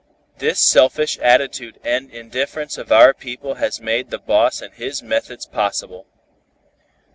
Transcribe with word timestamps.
This 0.39 0.59
selfish 0.59 1.19
attitude 1.19 1.79
and 1.83 2.09
indifference 2.09 2.75
of 2.79 2.91
our 2.91 3.13
people 3.13 3.53
has 3.61 3.79
made 3.79 4.09
the 4.09 4.17
boss 4.17 4.59
and 4.59 4.73
his 4.73 5.03
methods 5.03 5.45
possible. 5.45 6.07